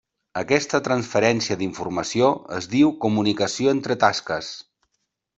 [0.41, 4.51] Aquesta transferència d'informació es diu comunicació entre tasques.